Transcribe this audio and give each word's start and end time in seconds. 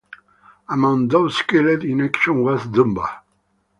Among 0.67 1.09
those 1.09 1.39
killed 1.43 1.83
in 1.83 2.01
action 2.01 2.41
was 2.41 2.65
Dunbar. 2.65 3.21